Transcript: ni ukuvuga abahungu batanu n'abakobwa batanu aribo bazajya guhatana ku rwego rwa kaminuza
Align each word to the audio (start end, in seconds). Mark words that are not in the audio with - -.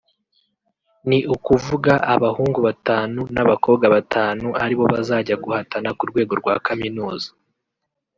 ni 1.07 1.19
ukuvuga 1.35 1.93
abahungu 2.13 2.59
batanu 2.67 3.19
n'abakobwa 3.33 3.85
batanu 3.95 4.47
aribo 4.63 4.83
bazajya 4.93 5.35
guhatana 5.43 5.89
ku 5.97 6.03
rwego 6.09 6.33
rwa 6.41 6.55
kaminuza 6.65 7.29